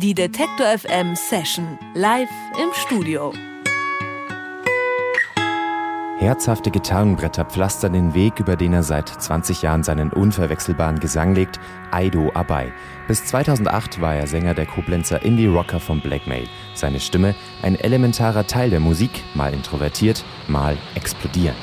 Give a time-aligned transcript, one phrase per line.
[0.00, 2.30] Die Detektor FM Session live
[2.62, 3.32] im Studio.
[6.18, 11.58] Herzhafte Gitarrenbretter pflastern den Weg, über den er seit 20 Jahren seinen unverwechselbaren Gesang legt,
[11.90, 12.72] Aido Abai.
[13.08, 16.46] Bis 2008 war er Sänger der Koblenzer Indie-Rocker von Blackmail.
[16.74, 21.58] Seine Stimme ein elementarer Teil der Musik, mal introvertiert, mal explodierend.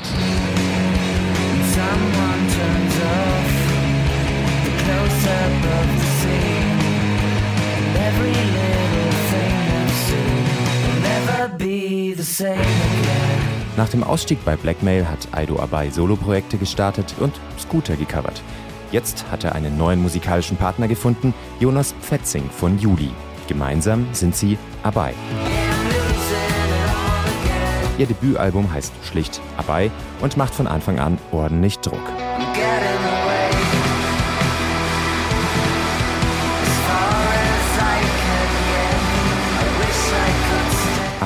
[13.76, 18.42] Nach dem Ausstieg bei Blackmail hat Aido Abai Soloprojekte gestartet und Scooter gecovert.
[18.92, 23.10] Jetzt hat er einen neuen musikalischen Partner gefunden, Jonas Pfetzing von Juli.
[23.48, 25.14] Gemeinsam sind sie Abai.
[27.98, 29.90] Ihr Debütalbum heißt schlicht Abai
[30.20, 32.25] und macht von Anfang an ordentlich Druck.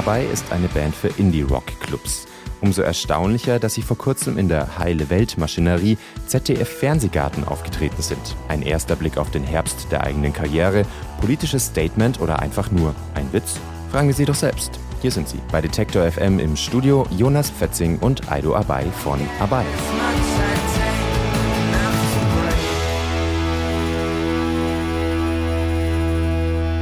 [0.01, 2.27] Abai ist eine Band für Indie-Rock-Clubs.
[2.63, 8.35] Umso erstaunlicher, dass sie vor kurzem in der Heile Welt-Maschinerie ZDF Fernsehgarten aufgetreten sind.
[8.49, 10.87] Ein erster Blick auf den Herbst der eigenen Karriere,
[11.21, 13.61] politisches Statement oder einfach nur ein Witz?
[13.91, 14.81] Fragen wir sie doch selbst.
[15.03, 19.67] Hier sind sie bei Detektor FM im Studio Jonas Fetzing und Aido Abai von Abai.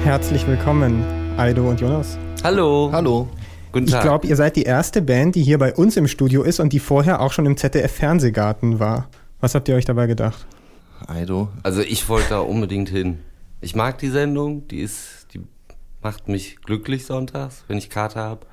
[0.05, 1.05] Herzlich willkommen,
[1.39, 2.19] Aido und Jonas.
[2.42, 2.91] Hallo.
[2.91, 3.28] Hallo.
[3.70, 4.00] Guten Tag.
[4.00, 6.72] Ich glaube, ihr seid die erste Band, die hier bei uns im Studio ist und
[6.72, 9.08] die vorher auch schon im ZDF-Fernsehgarten war.
[9.39, 10.48] Was habt ihr euch dabei gedacht?
[11.06, 11.48] Aido.
[11.62, 13.20] Also ich wollte da unbedingt hin.
[13.61, 15.41] Ich mag die Sendung, die ist, die
[16.03, 18.44] macht mich glücklich sonntags, wenn ich Karte habe.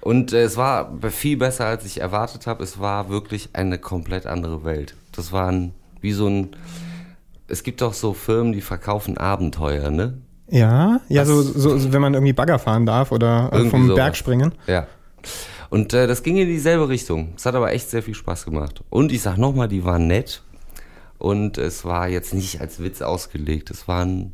[0.00, 2.62] Und äh, es war viel besser, als ich erwartet habe.
[2.62, 4.94] Es war wirklich eine komplett andere Welt.
[5.10, 6.50] Das war ein, wie so ein.
[7.48, 10.18] Es gibt doch so Firmen, die verkaufen Abenteuer, ne?
[10.50, 13.96] Ja, ja, so, so, so, wenn man irgendwie Bagger fahren darf oder äh, vom sowas.
[13.96, 14.52] Berg springen.
[14.66, 14.86] Ja.
[15.70, 17.34] Und äh, das ging in dieselbe Richtung.
[17.36, 18.82] Es hat aber echt sehr viel Spaß gemacht.
[18.88, 20.42] Und ich sag nochmal, die waren nett.
[21.18, 23.70] Und es war jetzt nicht als Witz ausgelegt.
[23.70, 24.32] Es war ein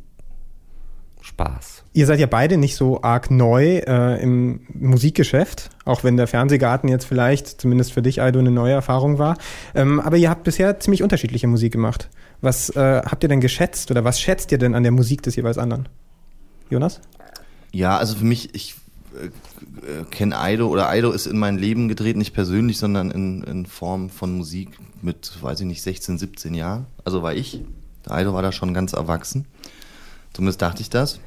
[1.25, 1.83] Spaß.
[1.93, 6.87] Ihr seid ja beide nicht so arg neu äh, im Musikgeschäft, auch wenn der Fernsehgarten
[6.87, 9.37] jetzt vielleicht, zumindest für dich, Aldo, eine neue Erfahrung war.
[9.73, 12.09] Ähm, aber ihr habt bisher ziemlich unterschiedliche Musik gemacht.
[12.41, 15.35] Was äh, habt ihr denn geschätzt oder was schätzt ihr denn an der Musik des
[15.35, 15.89] jeweils anderen?
[16.69, 17.01] Jonas?
[17.71, 18.75] Ja, also für mich, ich
[19.15, 23.65] äh, kenne Aido oder Aido ist in mein Leben gedreht, nicht persönlich, sondern in, in
[23.65, 24.69] Form von Musik
[25.01, 26.85] mit, weiß ich nicht, 16, 17 Jahren.
[27.03, 27.61] Also war ich.
[28.07, 29.45] Aido war da schon ganz erwachsen.
[30.33, 31.19] Zumindest dachte ich das.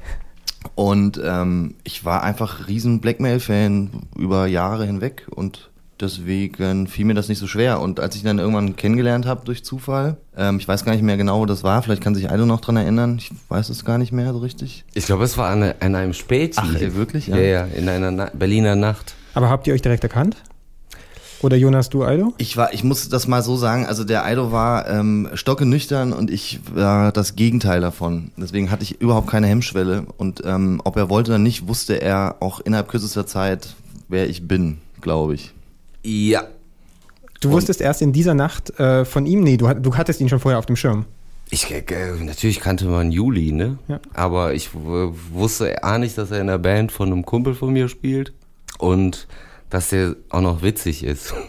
[0.75, 5.69] Und ähm, ich war einfach riesen Blackmail-Fan über Jahre hinweg und
[6.01, 7.81] Deswegen fiel mir das nicht so schwer.
[7.81, 11.01] Und als ich ihn dann irgendwann kennengelernt habe durch Zufall, ähm, ich weiß gar nicht
[11.03, 13.83] mehr genau, wo das war, vielleicht kann sich Eido noch dran erinnern, ich weiß es
[13.83, 14.85] gar nicht mehr so richtig.
[14.93, 16.57] Ich glaube, es war an, an einem Späti.
[16.57, 17.27] Ach, wirklich?
[17.27, 19.15] Ja, ja, ja in einer Na Berliner Nacht.
[19.33, 20.37] Aber habt ihr euch direkt erkannt?
[21.41, 22.33] Oder Jonas, du Aido?
[22.37, 26.29] Ich war, ich muss das mal so sagen, also der Aido war ähm, stockenüchtern und
[26.29, 28.31] ich war das Gegenteil davon.
[28.35, 30.05] Deswegen hatte ich überhaupt keine Hemmschwelle.
[30.17, 33.75] Und ähm, ob er wollte oder nicht, wusste er auch innerhalb kürzester Zeit,
[34.09, 35.53] wer ich bin, glaube ich.
[36.03, 36.47] Ja.
[37.41, 39.41] Du wusstest erst in dieser Nacht äh, von ihm?
[39.41, 41.05] Nee, du, du hattest ihn schon vorher auf dem Schirm.
[41.51, 41.83] Ich, äh,
[42.21, 43.79] natürlich kannte man Juli, ne?
[43.87, 43.99] Ja.
[44.13, 47.87] Aber ich wusste auch nicht, dass er in der Band von einem Kumpel von mir
[47.87, 48.33] spielt
[48.77, 49.27] und
[49.69, 51.33] dass er auch noch witzig ist.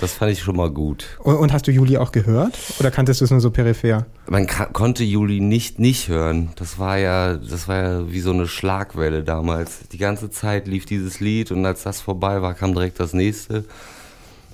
[0.00, 1.18] Das fand ich schon mal gut.
[1.18, 2.56] Und, und hast du Juli auch gehört?
[2.78, 4.06] Oder kanntest du es nur so peripher?
[4.28, 6.50] Man konnte Juli nicht nicht hören.
[6.56, 9.80] Das war ja, das war ja wie so eine Schlagwelle damals.
[9.90, 13.64] Die ganze Zeit lief dieses Lied und als das vorbei war, kam direkt das nächste.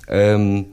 [0.07, 0.65] Ähm,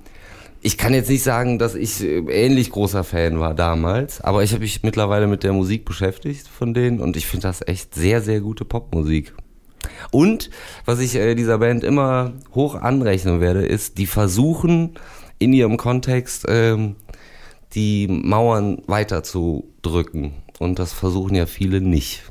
[0.62, 4.53] ich kann jetzt nicht sagen, dass ich äh, ähnlich großer Fan war damals, aber ich
[4.53, 8.22] habe mich mittlerweile mit der Musik beschäftigt von denen und ich finde das echt sehr,
[8.22, 9.34] sehr gute Popmusik.
[10.10, 10.50] Und
[10.84, 14.94] was ich äh, dieser Band immer hoch anrechnen werde, ist, die versuchen
[15.38, 16.97] in ihrem Kontext ähm,
[17.75, 20.32] die Mauern weiterzudrücken.
[20.59, 22.22] Und das versuchen ja viele nicht.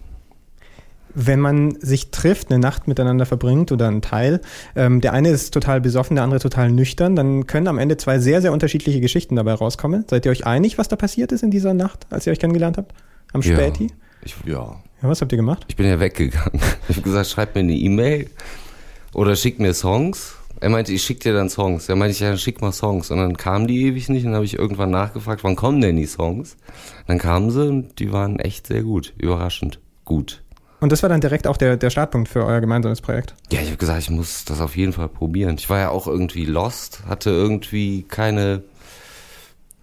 [1.13, 4.39] Wenn man sich trifft, eine Nacht miteinander verbringt oder einen Teil,
[4.77, 8.19] ähm, der eine ist total besoffen, der andere total nüchtern, dann können am Ende zwei
[8.19, 10.05] sehr, sehr unterschiedliche Geschichten dabei rauskommen.
[10.09, 12.77] Seid ihr euch einig, was da passiert ist in dieser Nacht, als ihr euch kennengelernt
[12.77, 12.93] habt?
[13.33, 13.87] Am Späti?
[13.87, 13.93] Ja,
[14.23, 14.75] ich, ja.
[15.01, 15.65] Ja, was habt ihr gemacht?
[15.67, 16.61] Ich bin ja weggegangen.
[16.89, 18.29] Ich habe gesagt, schreib mir eine E-Mail
[19.13, 20.35] oder schick mir Songs.
[20.59, 21.89] Er meinte, ich schick dir dann Songs.
[21.89, 23.09] Er meinte, ja, schick mal Songs.
[23.09, 24.25] Und dann kamen die ewig nicht.
[24.25, 26.55] Und dann habe ich irgendwann nachgefragt, wann kommen denn die Songs?
[27.07, 29.13] Dann kamen sie und die waren echt sehr gut.
[29.17, 30.43] Überraschend gut.
[30.81, 33.33] Und das war dann direkt auch der, der Startpunkt für euer gemeinsames Projekt?
[33.51, 35.55] Ja, ich habe gesagt, ich muss das auf jeden Fall probieren.
[35.57, 38.63] Ich war ja auch irgendwie lost, hatte irgendwie keine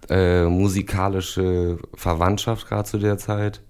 [0.09, 3.61] äh, musikalische Verwandtschaft gerade zu der Zeit.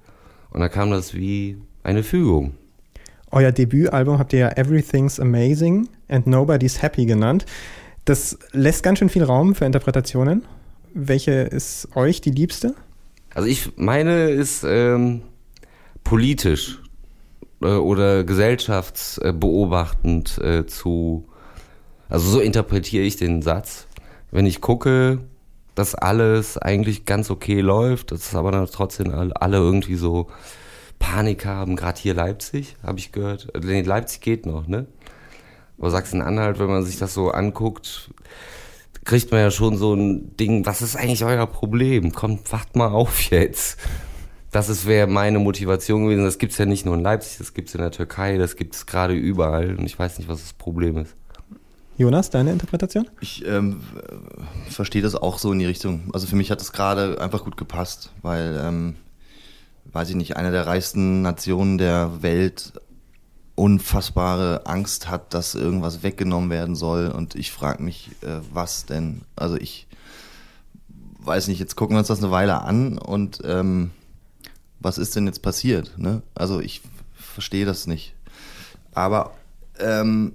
[0.52, 2.54] Und da kam das wie eine Fügung.
[3.32, 7.46] Euer Debütalbum habt ihr ja Everything's Amazing and Nobody's Happy genannt.
[8.06, 10.46] Das lässt ganz schön viel Raum für Interpretationen.
[10.94, 12.74] Welche ist euch die liebste?
[13.34, 15.22] Also ich meine ist ähm,
[16.04, 16.82] politisch
[17.62, 21.28] äh, oder gesellschaftsbeobachtend äh, zu,
[22.10, 23.86] also so interpretiere ich den Satz.
[24.32, 25.20] Wenn ich gucke,
[25.80, 30.28] dass alles eigentlich ganz okay läuft, dass aber dann trotzdem alle irgendwie so
[31.00, 33.48] Panik haben, gerade hier Leipzig, habe ich gehört.
[33.64, 34.86] Nee, Leipzig geht noch, ne?
[35.78, 38.12] Aber Sachsen-Anhalt, wenn man sich das so anguckt,
[39.06, 42.12] kriegt man ja schon so ein Ding, was ist eigentlich euer Problem?
[42.12, 43.80] Kommt, wacht mal auf jetzt.
[44.52, 46.26] Das wäre meine Motivation gewesen.
[46.26, 49.14] Das gibt's ja nicht nur in Leipzig, das gibt's in der Türkei, das gibt's gerade
[49.14, 49.76] überall.
[49.76, 51.16] Und ich weiß nicht, was das Problem ist.
[52.00, 53.10] Jonas, deine Interpretation?
[53.20, 53.82] Ich ähm,
[54.70, 56.10] verstehe das auch so in die Richtung.
[56.14, 58.96] Also für mich hat es gerade einfach gut gepasst, weil ähm,
[59.92, 62.72] weiß ich nicht, eine der reichsten Nationen der Welt
[63.56, 67.10] unfassbare Angst hat, dass irgendwas weggenommen werden soll.
[67.10, 69.24] Und ich frage mich, äh, was denn?
[69.36, 69.86] Also ich
[71.18, 73.92] weiß nicht, jetzt gucken wir uns das eine Weile an und ähm,
[74.80, 75.98] was ist denn jetzt passiert?
[75.98, 76.22] Ne?
[76.34, 76.80] Also ich
[77.14, 78.14] verstehe das nicht.
[78.94, 79.32] Aber
[79.80, 80.32] ähm,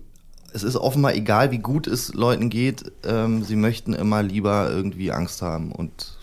[0.55, 5.11] es ist offenbar egal, wie gut es Leuten geht, ähm, sie möchten immer lieber irgendwie
[5.11, 6.17] Angst haben und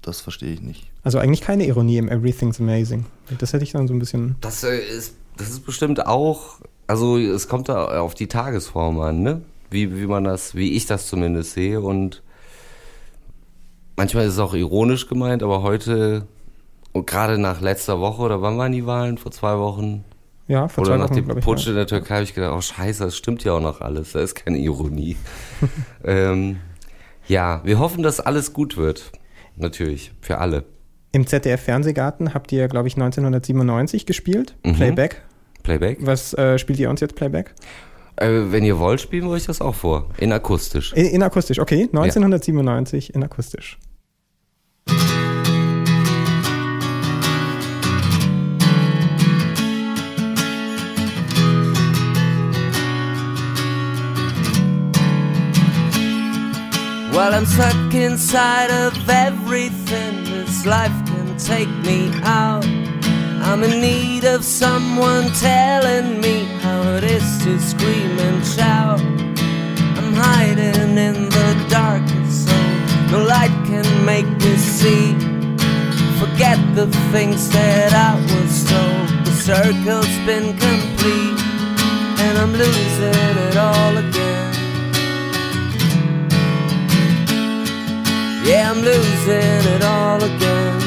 [0.00, 0.90] das verstehe ich nicht.
[1.04, 3.04] Also eigentlich keine Ironie im Everything's Amazing.
[3.38, 4.36] Das hätte ich dann so ein bisschen.
[4.40, 9.22] Das äh, ist, das ist bestimmt auch, also es kommt da auf die Tagesform an,
[9.22, 9.42] ne?
[9.68, 11.80] Wie, wie man das, wie ich das zumindest sehe.
[11.80, 12.22] Und
[13.96, 16.26] manchmal ist es auch ironisch gemeint, aber heute,
[16.92, 19.18] und gerade nach letzter Woche, oder wann waren die Wahlen?
[19.18, 20.04] Vor zwei Wochen?
[20.48, 21.40] Ja, vor Oder nach Wochen, dem.
[21.40, 21.70] Putsch ja.
[21.70, 24.12] in der Türkei habe ich gedacht, oh scheiße, das stimmt ja auch noch alles.
[24.12, 25.16] Da ist keine Ironie.
[26.04, 26.58] ähm,
[27.26, 29.10] ja, wir hoffen, dass alles gut wird.
[29.56, 30.64] Natürlich, für alle.
[31.12, 34.54] Im ZDF-Fernsehgarten habt ihr, glaube ich, 1997 gespielt.
[34.64, 34.74] Mhm.
[34.74, 35.22] Playback.
[35.62, 35.98] Playback.
[36.02, 37.54] Was äh, spielt ihr uns jetzt Playback?
[38.16, 40.10] Äh, wenn ihr wollt, spielen wir euch das auch vor.
[40.18, 40.92] In akustisch.
[40.92, 41.88] In, in akustisch, okay.
[41.92, 43.78] 1997 in akustisch.
[57.16, 60.24] Well, I'm stuck inside of everything.
[60.24, 62.66] This life can take me out.
[63.40, 69.00] I'm in need of someone telling me how it is to scream and shout.
[69.00, 72.56] I'm hiding in the darkness, so
[73.10, 75.14] no light can make me see.
[76.20, 79.08] Forget the things that I was told.
[79.24, 81.40] The circle's been complete,
[82.20, 83.14] and I'm losing
[83.48, 84.35] it all again.
[88.46, 90.80] Yeah, I'm losing it all again.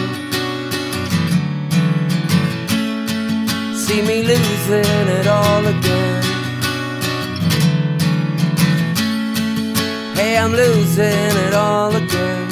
[3.75, 6.23] See me losing it all again.
[10.15, 12.47] Hey, I'm losing it all again.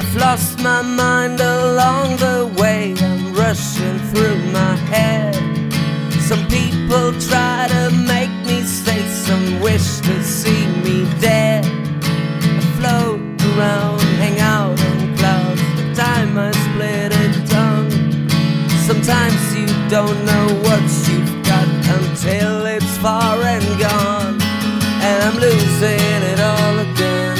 [0.00, 2.94] I've lost my mind along the way.
[3.00, 5.34] I'm rushing through my head.
[6.28, 11.64] Some people try to make me stay, some wish to see me dead.
[11.64, 13.20] I float
[13.50, 15.62] around, hang out on clouds.
[15.78, 17.90] The time I split a tongue.
[18.88, 24.36] Sometimes you don't know what you've got until it's far and gone.
[25.08, 27.36] And I'm losing it all again.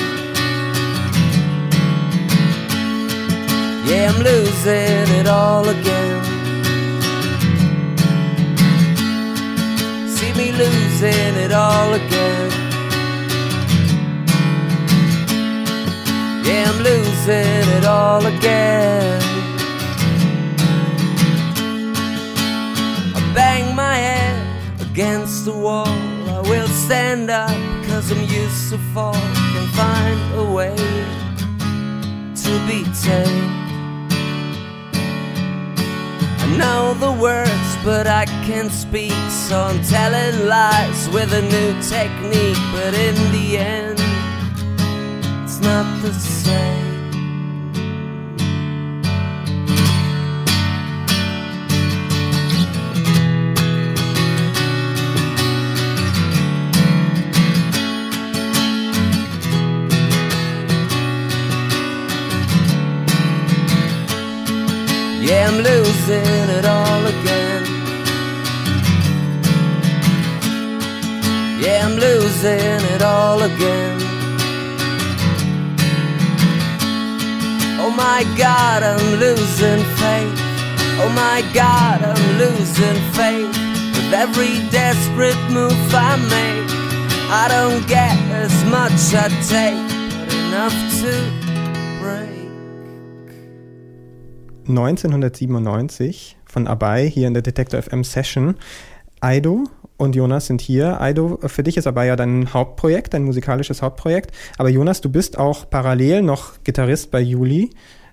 [3.86, 6.24] Yeah, I'm losing it all again.
[10.16, 12.63] See me losing it all again.
[16.62, 19.20] I'm losing it all again.
[23.14, 25.88] I bang my head against the wall.
[26.28, 27.50] I will stand up
[27.86, 29.14] cause I'm used to fall.
[29.52, 30.76] Can find a way
[32.44, 33.50] to be tame.
[36.44, 41.70] I know the words, but I can't speak, so I'm telling lies with a new
[41.82, 42.62] technique.
[42.72, 44.03] But in the end,
[45.64, 47.10] not the same.
[65.22, 67.62] Yeah, I'm losing it all again.
[71.62, 74.13] Yeah, I'm losing it all again.
[78.04, 80.38] My god, I'm losing faith.
[81.02, 83.54] Oh my god, I'm losing faith.
[83.94, 86.68] With every desperate move I make,
[87.42, 89.84] I don't get as much I take,
[90.18, 91.12] but enough to
[92.02, 92.44] break.
[94.66, 98.56] 1997 von Abai hier in der Detector FM Session.
[99.20, 99.64] Aido
[99.96, 101.00] und Jonas sind hier.
[101.00, 104.34] Aido, für dich ist Abai ja dein Hauptprojekt, dein musikalisches Hauptprojekt.
[104.58, 107.70] Aber Jonas, du bist auch parallel noch Gitarrist bei Juli.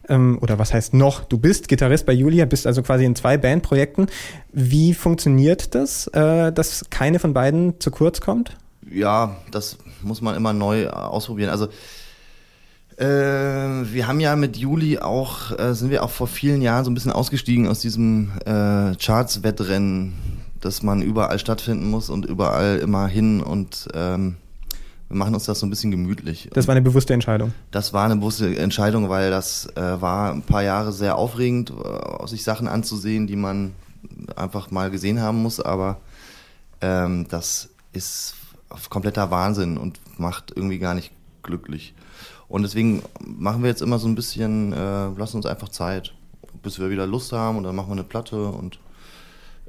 [0.10, 1.24] Ähm, oder was heißt noch?
[1.24, 4.08] Du bist Gitarrist bei Julia, bist also quasi in zwei Bandprojekten.
[4.52, 8.58] Wie funktioniert das, äh, dass keine von beiden zu kurz kommt?
[8.92, 11.50] Ja, das muss man immer neu ausprobieren.
[11.50, 11.68] Also
[12.98, 16.92] äh, wir haben ja mit Juli auch, äh, sind wir auch vor vielen Jahren so
[16.92, 20.14] ein bisschen ausgestiegen aus diesem äh, Charts-Wettrennen,
[20.62, 24.38] dass man überall stattfinden muss und überall immer hin und ähm,
[25.10, 26.50] wir machen uns das so ein bisschen gemütlich.
[26.54, 27.54] Das war eine bewusste Entscheidung.
[27.72, 32.28] Das war eine bewusste Entscheidung, weil das äh, war ein paar Jahre sehr aufregend, äh,
[32.28, 33.74] sich Sachen anzusehen, die man
[34.36, 36.00] einfach mal gesehen haben muss, aber
[36.80, 38.36] ähm, das ist
[38.90, 41.12] kompletter Wahnsinn und macht irgendwie gar nicht
[41.44, 41.94] glücklich.
[42.48, 46.14] Und deswegen machen wir jetzt immer so ein bisschen, äh, lassen uns einfach Zeit,
[46.64, 48.80] bis wir wieder Lust haben und dann machen wir eine Platte und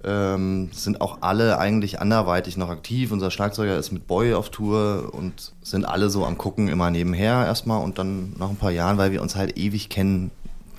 [0.04, 3.12] ähm, sind auch alle eigentlich anderweitig noch aktiv.
[3.12, 7.46] Unser Schlagzeuger ist mit Boy auf Tour und sind alle so am Gucken immer nebenher
[7.46, 10.30] erstmal und dann nach ein paar Jahren, weil wir uns halt ewig kennen,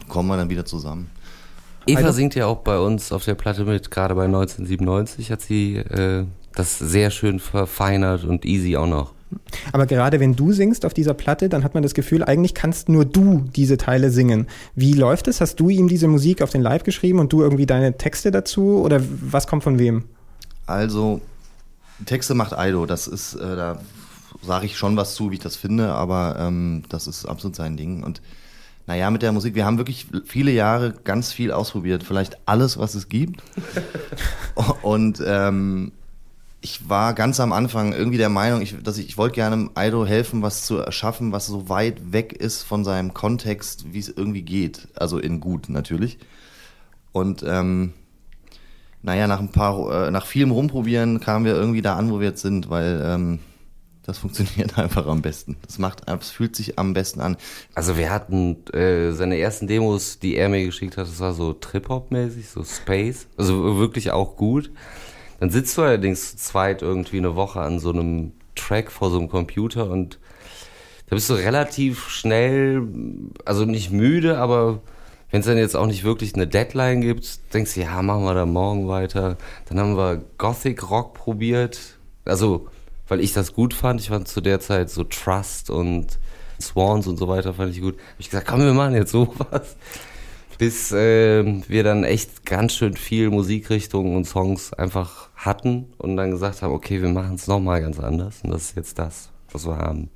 [0.10, 1.10] kommen wir dann wieder zusammen.
[1.86, 5.76] Eva singt ja auch bei uns auf der Platte mit, gerade bei 1997 hat sie
[5.78, 6.26] äh,
[6.56, 9.12] das sehr schön verfeinert und easy auch noch.
[9.72, 12.90] Aber gerade wenn du singst auf dieser Platte, dann hat man das Gefühl, eigentlich kannst
[12.90, 14.48] nur du diese Teile singen.
[14.76, 15.42] Wie läuft es?
[15.42, 18.82] Hast du ihm diese Musik auf den Live geschrieben und du irgendwie deine Texte dazu?
[18.82, 20.06] Oder was kommt von wem?
[20.66, 21.22] Also,
[22.06, 22.86] Texte macht Aido.
[22.86, 23.80] Das ist, äh, da
[24.42, 27.78] sage ich schon was zu, wie ich das finde, aber ähm, das ist absolut sein
[27.78, 28.04] Ding.
[28.04, 28.22] Und
[28.86, 32.04] naja, mit der Musik, wir haben wirklich viele Jahre ganz viel ausprobiert.
[32.04, 33.42] Vielleicht alles, was es gibt.
[34.82, 35.94] und ähm,
[36.64, 40.06] ich war ganz am Anfang irgendwie der Meinung, ich, dass ich, ich wollte gerne Aido
[40.06, 44.44] helfen, was zu erschaffen, was so weit weg ist von seinem Kontext, wie es irgendwie
[44.44, 44.88] geht.
[44.96, 46.20] Also in gut natürlich.
[47.12, 47.92] Und ähm,
[49.02, 52.30] naja, nach ein paar, äh, nach vielem Rumprobieren kamen wir irgendwie da an, wo wir
[52.30, 53.40] jetzt sind, weil ähm,
[54.04, 55.58] das funktioniert einfach am besten.
[55.66, 57.36] Das macht, es fühlt sich am besten an.
[57.76, 61.52] Also wir hatten äh, seine ersten Demos, die er mir geschickt hat, das war so
[61.52, 63.28] Trip-Hop-mäßig, so Space.
[63.36, 64.72] Also wirklich auch gut.
[65.40, 69.18] Dann sitzt du allerdings zu zweit irgendwie eine Woche an so einem Track vor so
[69.18, 70.20] einem Computer und
[71.08, 72.88] da bist du relativ schnell,
[73.46, 74.82] also nicht müde, aber
[75.30, 78.36] wenn es dann jetzt auch nicht wirklich eine Deadline gibt, denkst du, ja, machen wir
[78.36, 79.38] da morgen weiter.
[79.68, 81.98] Dann haben wir Gothic Rock probiert.
[82.24, 82.68] Also,
[83.08, 84.00] weil ich das gut fand.
[84.00, 86.20] Ich fand zu der Zeit so Trust und
[86.62, 87.96] Swans und so weiter fand ich gut.
[87.96, 89.76] Hab ich gesagt, komm, wir machen jetzt sowas
[90.64, 96.32] bis äh, wir dann echt ganz schön viel Musikrichtungen und Songs einfach hatten und dann
[96.32, 99.68] gesagt haben, okay, wir machen es nochmal ganz anders und das ist jetzt das, was
[99.68, 100.10] wir haben.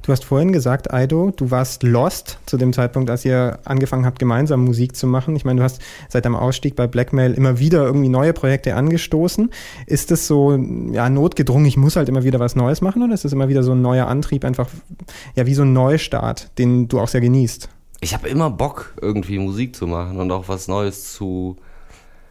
[0.00, 4.18] Du hast vorhin gesagt, Aido, du warst lost zu dem Zeitpunkt, als ihr angefangen habt,
[4.18, 5.36] gemeinsam Musik zu machen.
[5.36, 9.50] Ich meine, du hast seit deinem Ausstieg bei Blackmail immer wieder irgendwie neue Projekte angestoßen.
[9.86, 10.56] Ist das so,
[10.90, 13.62] ja, notgedrungen, ich muss halt immer wieder was Neues machen oder ist das immer wieder
[13.62, 14.70] so ein neuer Antrieb, einfach,
[15.34, 17.68] ja, wie so ein Neustart, den du auch sehr genießt?
[18.02, 21.56] Ich habe immer Bock, irgendwie Musik zu machen und auch was Neues zu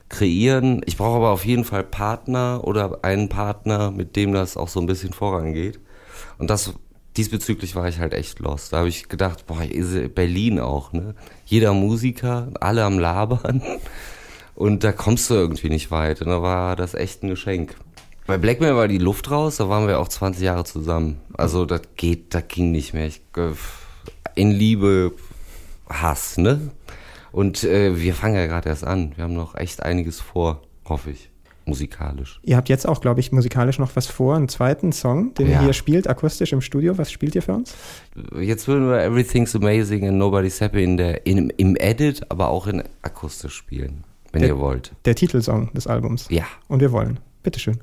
[0.09, 0.81] kreieren.
[0.85, 4.81] Ich brauche aber auf jeden Fall Partner oder einen Partner, mit dem das auch so
[4.81, 5.79] ein bisschen vorangeht.
[6.37, 6.73] Und das
[7.15, 8.73] diesbezüglich war ich halt echt lost.
[8.73, 9.61] Da habe ich gedacht, boah,
[10.13, 11.15] Berlin auch, ne?
[11.45, 13.61] Jeder Musiker, alle am Labern.
[14.55, 16.21] Und da kommst du irgendwie nicht weit.
[16.21, 17.77] Und da war das echt ein Geschenk.
[18.27, 21.21] Bei Blackmail war die Luft raus, da waren wir auch 20 Jahre zusammen.
[21.33, 23.07] Also das geht, das ging nicht mehr.
[23.07, 23.53] Ich, äh,
[24.35, 25.13] in Liebe
[25.91, 26.71] Hass, ne?
[27.31, 29.13] Und äh, wir fangen ja gerade erst an.
[29.15, 31.29] Wir haben noch echt einiges vor, hoffe ich,
[31.65, 32.39] musikalisch.
[32.43, 35.65] Ihr habt jetzt auch, glaube ich, musikalisch noch was vor, einen zweiten Song, den ja.
[35.65, 36.97] ihr spielt, akustisch im Studio.
[36.97, 37.73] Was spielt ihr für uns?
[38.37, 42.67] Jetzt würden wir Everything's Amazing and Nobody's Happy in der, in, im Edit, aber auch
[42.67, 44.91] in akustisch spielen, wenn der, ihr wollt.
[45.05, 46.27] Der Titelsong des Albums.
[46.29, 46.45] Ja.
[46.67, 47.19] Und wir wollen.
[47.43, 47.79] Bitteschön.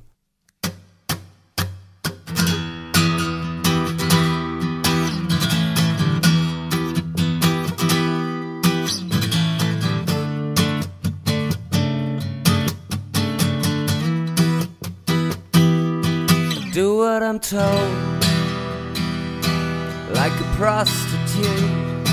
[20.13, 22.09] Like a prostitute.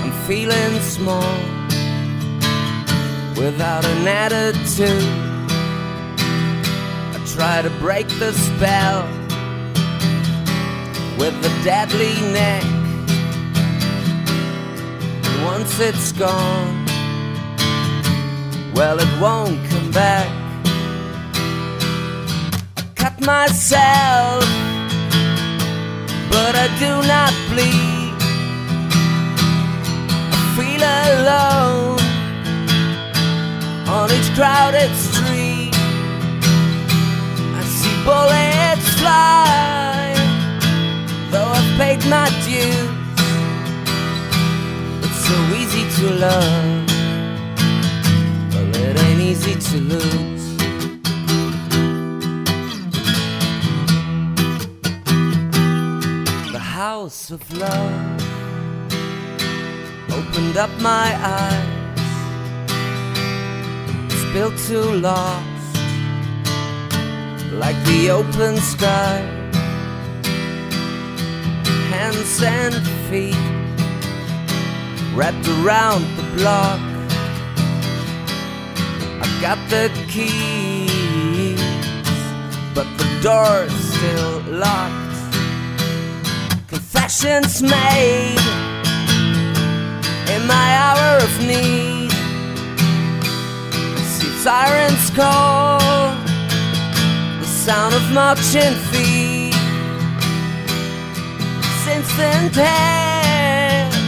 [0.00, 1.36] I'm feeling small
[3.36, 5.04] without an attitude.
[7.14, 9.06] I try to break the spell
[11.16, 12.64] with a deadly neck.
[15.44, 16.86] once it's gone,
[18.74, 20.41] well, it won't come back.
[23.02, 24.44] Cut myself,
[26.30, 28.14] but I do not bleed.
[30.30, 31.98] I feel alone
[33.88, 35.74] on each crowded street.
[37.58, 40.14] I see bullets fly,
[41.32, 42.88] though I've paid my dues.
[45.02, 46.86] It's so easy to love,
[48.52, 50.31] but it ain't easy to lose.
[57.02, 58.22] House of love
[60.18, 61.08] opened up my
[61.40, 62.68] eyes,
[64.32, 65.74] built too lost,
[67.62, 69.18] like the open sky,
[71.90, 72.74] hands and
[73.08, 73.34] feet
[75.16, 76.80] wrapped around the block.
[79.24, 81.58] I got the keys,
[82.76, 85.01] but the door's still locked.
[87.12, 88.38] Confessions made
[90.34, 92.10] in my hour of need.
[94.06, 95.78] See sirens call,
[97.38, 99.52] the sound of marching feet.
[101.84, 103.98] Since then, past,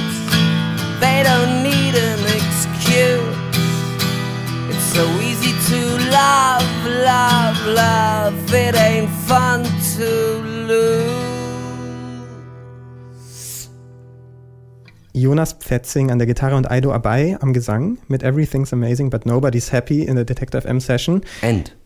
[0.99, 3.37] they don't need an excuse.
[4.71, 8.55] It's so easy to love, love, love.
[8.55, 9.65] It ain't fun
[9.99, 10.54] to
[15.15, 19.71] Jonas Pfetzing an der Gitarre und Aido Abai am Gesang mit Everything's Amazing but Nobody's
[19.71, 21.23] Happy in der Detective M Session.
[21.41, 21.77] End.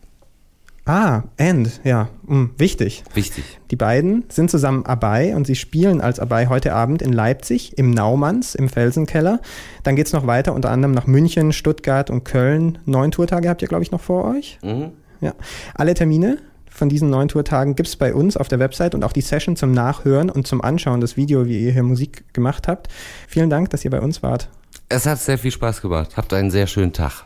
[0.85, 3.03] Ah, End, ja, hm, wichtig.
[3.13, 3.43] Wichtig.
[3.69, 7.91] Die beiden sind zusammen Abai und sie spielen als Abai heute Abend in Leipzig im
[7.91, 9.39] Naumanns im Felsenkeller.
[9.83, 12.79] Dann geht's noch weiter, unter anderem nach München, Stuttgart und Köln.
[12.85, 14.57] Neun Tourtage habt ihr, glaube ich, noch vor euch.
[14.63, 14.93] Mhm.
[15.21, 15.33] Ja.
[15.75, 16.39] Alle Termine
[16.69, 19.71] von diesen neun Tourtagen gibt's bei uns auf der Website und auch die Session zum
[19.71, 22.87] Nachhören und zum Anschauen, das Video, wie ihr hier Musik gemacht habt.
[23.27, 24.49] Vielen Dank, dass ihr bei uns wart.
[24.87, 26.17] Es hat sehr viel Spaß gemacht.
[26.17, 27.25] Habt einen sehr schönen Tag.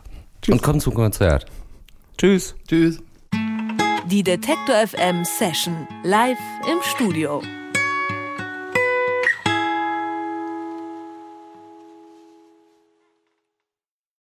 [0.49, 1.45] Und kommt zum Konzert.
[2.17, 2.55] Tschüss.
[2.67, 2.99] Tschüss.
[4.11, 6.37] Die Detektor FM Session live
[6.69, 7.41] im Studio.